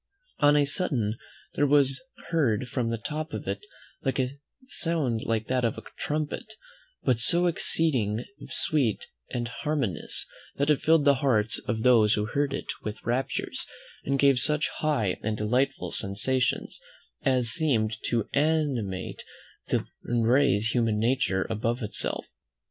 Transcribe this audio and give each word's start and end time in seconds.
On 0.39 0.55
a 0.55 0.65
sudden 0.65 1.15
there 1.53 1.67
was 1.67 2.01
heard 2.31 2.67
from 2.67 2.89
the 2.89 2.97
top 2.97 3.33
of 3.33 3.47
it 3.47 3.59
a 4.03 4.29
sound 4.67 5.21
like 5.25 5.45
that 5.45 5.63
of 5.63 5.77
a 5.77 5.83
trumpet, 5.95 6.53
but 7.03 7.19
so 7.19 7.45
exceeding 7.45 8.25
sweet 8.49 9.05
and 9.29 9.47
harmonious, 9.47 10.25
that 10.55 10.71
it 10.71 10.81
filled 10.81 11.05
the 11.05 11.13
hearts 11.21 11.59
of 11.67 11.83
those 11.83 12.15
who 12.15 12.25
heard 12.25 12.51
it 12.51 12.65
with 12.83 13.05
raptures, 13.05 13.67
and 14.03 14.17
gave 14.17 14.39
such 14.39 14.69
high 14.77 15.17
and 15.21 15.37
delightful 15.37 15.91
sensations, 15.91 16.79
as 17.21 17.49
seemed 17.51 17.95
to 18.05 18.27
animate 18.33 19.23
and 19.67 20.27
raise 20.27 20.71
human 20.71 20.97
nature 20.97 21.45
above 21.47 21.83
itself. 21.83 22.25